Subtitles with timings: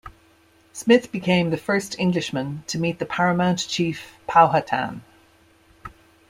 [0.73, 5.03] Smith became the first Englishman to meet the paramount chief Powhatan.